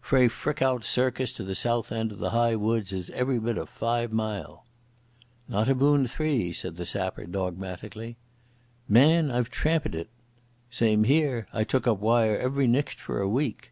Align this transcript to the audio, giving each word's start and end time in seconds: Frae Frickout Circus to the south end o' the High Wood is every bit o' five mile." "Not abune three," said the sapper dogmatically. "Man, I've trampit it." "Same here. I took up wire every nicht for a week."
Frae 0.00 0.26
Frickout 0.28 0.82
Circus 0.82 1.30
to 1.30 1.44
the 1.44 1.54
south 1.54 1.92
end 1.92 2.12
o' 2.12 2.16
the 2.16 2.30
High 2.30 2.56
Wood 2.56 2.92
is 2.92 3.08
every 3.10 3.38
bit 3.38 3.56
o' 3.56 3.66
five 3.66 4.12
mile." 4.12 4.66
"Not 5.46 5.68
abune 5.68 6.08
three," 6.08 6.52
said 6.52 6.74
the 6.74 6.84
sapper 6.84 7.24
dogmatically. 7.24 8.16
"Man, 8.88 9.30
I've 9.30 9.48
trampit 9.48 9.94
it." 9.94 10.08
"Same 10.70 11.04
here. 11.04 11.46
I 11.52 11.62
took 11.62 11.86
up 11.86 12.00
wire 12.00 12.36
every 12.36 12.66
nicht 12.66 12.98
for 13.00 13.20
a 13.20 13.28
week." 13.28 13.70